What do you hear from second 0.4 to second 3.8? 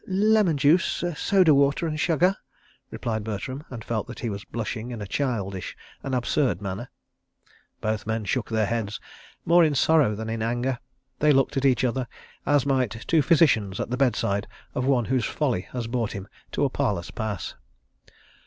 juice, soda water, and sugar," replied Bertram,